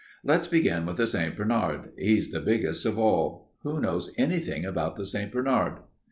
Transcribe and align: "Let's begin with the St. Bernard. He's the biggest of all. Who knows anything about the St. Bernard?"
"Let's 0.23 0.47
begin 0.47 0.87
with 0.87 0.97
the 0.97 1.05
St. 1.05 1.37
Bernard. 1.37 1.91
He's 1.95 2.31
the 2.31 2.39
biggest 2.39 2.87
of 2.87 2.97
all. 2.97 3.51
Who 3.61 3.79
knows 3.79 4.11
anything 4.17 4.65
about 4.65 4.95
the 4.95 5.05
St. 5.05 5.31
Bernard?" 5.31 5.75